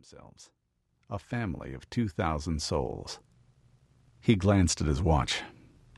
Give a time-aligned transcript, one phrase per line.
[0.00, 0.48] themselves,
[1.10, 3.18] a family of 2,000 souls.
[4.18, 5.42] He glanced at his watch.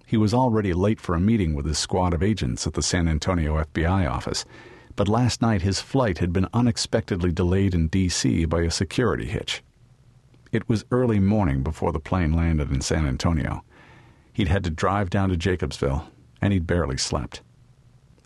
[0.05, 3.07] He was already late for a meeting with his squad of agents at the San
[3.07, 4.45] Antonio FBI office,
[4.97, 8.45] but last night his flight had been unexpectedly delayed in D.C.
[8.47, 9.63] by a security hitch.
[10.51, 13.63] It was early morning before the plane landed in San Antonio.
[14.33, 16.09] He'd had to drive down to Jacobsville,
[16.41, 17.41] and he'd barely slept.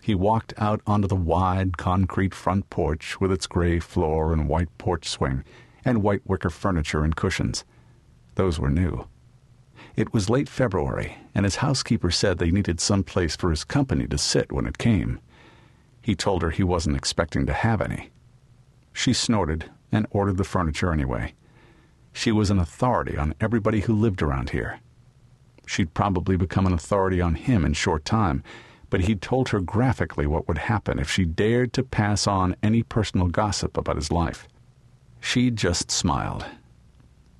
[0.01, 4.75] He walked out onto the wide concrete front porch with its gray floor and white
[4.79, 5.43] porch swing
[5.87, 7.63] and white wicker furniture and cushions.
[8.35, 9.07] Those were new.
[9.95, 14.05] It was late February, and his housekeeper said they needed some place for his company
[14.07, 15.19] to sit when it came.
[16.01, 18.09] He told her he wasn't expecting to have any.
[18.91, 21.33] She snorted and ordered the furniture anyway.
[22.11, 24.81] She was an authority on everybody who lived around here.
[25.65, 28.43] She'd probably become an authority on him in short time,
[28.89, 32.83] but he'd told her graphically what would happen if she dared to pass on any
[32.83, 34.49] personal gossip about his life.
[35.19, 36.45] She just smiled.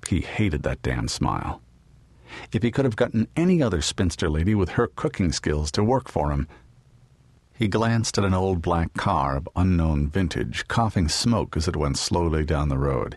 [0.08, 1.60] He hated that damn smile.
[2.52, 6.08] If he could have gotten any other spinster lady with her cooking skills to work
[6.08, 6.48] for him.
[7.54, 11.98] He glanced at an old black car of unknown vintage, coughing smoke as it went
[11.98, 13.16] slowly down the road.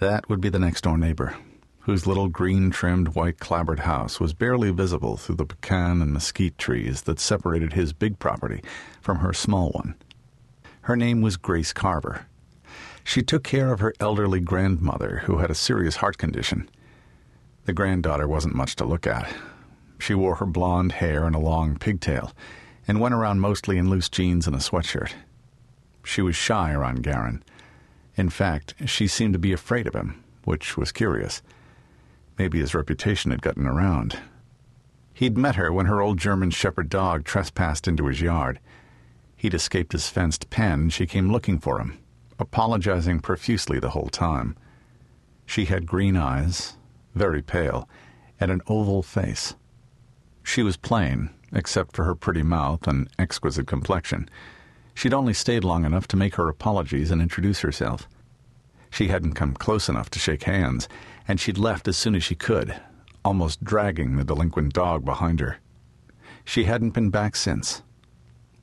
[0.00, 1.36] That would be the next door neighbor,
[1.80, 6.56] whose little green trimmed white clapboard house was barely visible through the pecan and mesquite
[6.56, 8.62] trees that separated his big property
[9.00, 9.94] from her small one.
[10.82, 12.26] Her name was Grace Carver.
[13.04, 16.68] She took care of her elderly grandmother, who had a serious heart condition.
[17.66, 19.32] The granddaughter wasn't much to look at.
[19.98, 22.32] She wore her blonde hair in a long pigtail
[22.88, 25.12] and went around mostly in loose jeans and a sweatshirt.
[26.02, 27.42] She was shy around Garon.
[28.16, 31.42] In fact, she seemed to be afraid of him, which was curious.
[32.38, 34.18] Maybe his reputation had gotten around.
[35.12, 38.60] He'd met her when her old German shepherd dog trespassed into his yard.
[39.36, 41.98] He'd escaped his fenced pen, and she came looking for him,
[42.38, 44.56] apologizing profusely the whole time.
[45.46, 46.76] She had green eyes,
[47.14, 47.88] very pale,
[48.40, 49.54] and an oval face.
[50.42, 54.28] She was plain, except for her pretty mouth and exquisite complexion.
[54.94, 58.08] She'd only stayed long enough to make her apologies and introduce herself.
[58.90, 60.88] She hadn't come close enough to shake hands,
[61.26, 62.80] and she'd left as soon as she could,
[63.24, 65.58] almost dragging the delinquent dog behind her.
[66.44, 67.82] She hadn't been back since.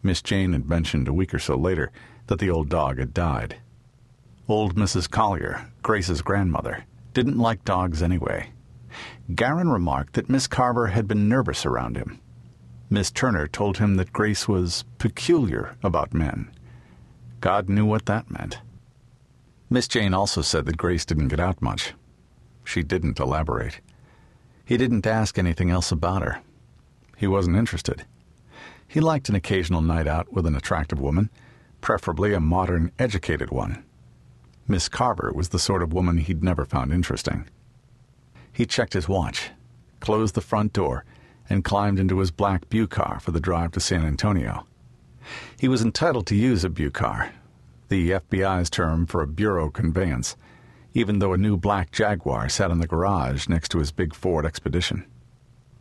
[0.03, 1.91] Miss Jane had mentioned a week or so later
[2.28, 3.58] that the old dog had died.
[4.48, 5.09] Old Mrs.
[5.09, 8.52] Collier, Grace's grandmother, didn't like dogs anyway.
[9.34, 12.20] Garon remarked that Miss Carver had been nervous around him.
[12.90, 16.52] Miss Turner told him that Grace was peculiar about men.
[17.40, 18.59] God knew what that meant.
[19.70, 21.94] Miss Jane also said that Grace didn't get out much.
[22.66, 23.80] She didn't elaborate.
[24.66, 26.42] He didn't ask anything else about her.
[27.16, 28.06] He wasn't interested.
[28.88, 31.30] He liked an occasional night out with an attractive woman,
[31.81, 33.84] preferably a modern, educated one.
[34.68, 37.50] Miss Carver was the sort of woman he'd never found interesting.
[38.53, 39.50] He checked his watch,
[40.00, 41.03] closed the front door,
[41.50, 44.66] and climbed into his black Bucar for the drive to San Antonio.
[45.59, 47.31] He was entitled to use a Bucar,
[47.90, 50.36] the FBI's term for a bureau conveyance,
[50.94, 54.46] even though a new black Jaguar sat in the garage next to his big Ford
[54.46, 55.06] Expedition.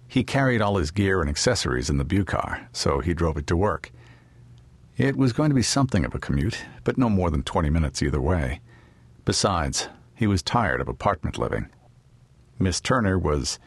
[0.09, 3.57] He carried all his gear and accessories in the Bucar, so he drove it to
[3.57, 3.93] work.
[5.01, 8.03] It was going to be something of a commute, but no more than 20 minutes
[8.03, 8.61] either way.
[9.25, 11.71] Besides, he was tired of apartment living.
[12.59, 13.59] Miss Turner was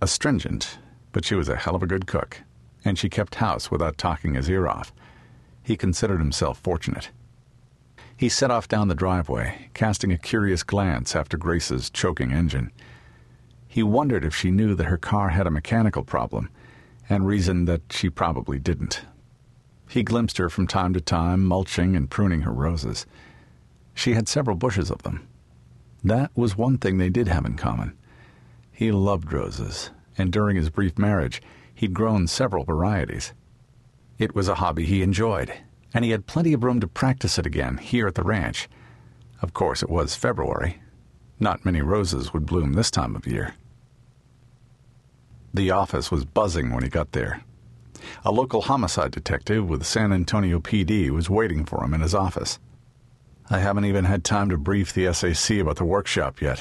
[0.00, 0.78] astringent,
[1.12, 2.40] but she was a hell of a good cook,
[2.82, 4.90] and she kept house without talking his ear off.
[5.62, 7.10] He considered himself fortunate.
[8.16, 12.72] He set off down the driveway, casting a curious glance after Grace's choking engine.
[13.68, 16.48] He wondered if she knew that her car had a mechanical problem,
[17.06, 19.02] and reasoned that she probably didn't.
[19.90, 23.06] He glimpsed her from time to time, mulching and pruning her roses.
[23.92, 25.26] She had several bushes of them.
[26.04, 27.96] That was one thing they did have in common.
[28.70, 31.42] He loved roses, and during his brief marriage,
[31.74, 33.34] he'd grown several varieties.
[34.16, 35.52] It was a hobby he enjoyed,
[35.92, 38.68] and he had plenty of room to practice it again here at the ranch.
[39.42, 40.80] Of course, it was February.
[41.40, 43.54] Not many roses would bloom this time of year.
[45.52, 47.42] The office was buzzing when he got there.
[48.24, 52.58] A local homicide detective with San Antonio PD was waiting for him in his office.
[53.48, 56.60] I haven't even had time to brief the SAC about the workshop yet,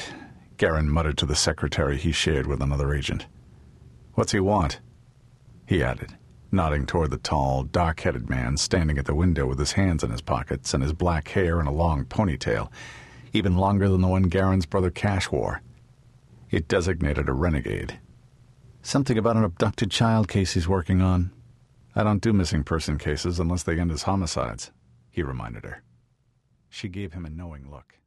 [0.58, 3.28] Garon muttered to the secretary he shared with another agent.
[4.16, 4.82] What's he want?
[5.66, 6.18] He added,
[6.52, 10.12] nodding toward the tall, dark headed man standing at the window with his hands in
[10.12, 12.70] his pockets and his black hair in a long ponytail,
[13.32, 15.62] even longer than the one Garon's brother Cash wore.
[16.52, 18.00] It designated a renegade.
[18.90, 21.32] Something about an abducted child case he's working on.
[21.96, 24.72] I don't do missing person cases unless they end as homicides,
[25.12, 25.84] he reminded her.
[26.70, 28.00] She gave him a knowing look.